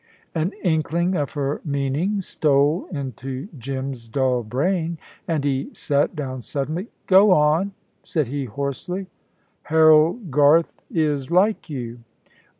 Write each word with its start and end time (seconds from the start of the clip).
An 0.33 0.51
inkling 0.63 1.13
of 1.15 1.33
her 1.33 1.61
meaning 1.63 2.21
stole 2.21 2.87
into 2.91 3.47
Jim's 3.59 4.09
dull 4.09 4.41
brain, 4.41 4.97
and 5.27 5.43
he 5.43 5.69
sat 5.73 6.15
down 6.15 6.41
suddenly. 6.41 6.87
"Go 7.05 7.29
on," 7.29 7.73
said 8.03 8.25
he, 8.25 8.45
hoarsely. 8.45 9.05
"Harold 9.61 10.31
Garth 10.31 10.81
is 10.89 11.29
like 11.29 11.69
you." 11.69 11.99